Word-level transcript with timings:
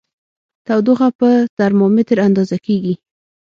تودوخه 0.65 1.09
په 1.19 1.29
ترمامیتر 1.57 2.17
اندازه 2.27 2.57
کېږي. 2.65 2.93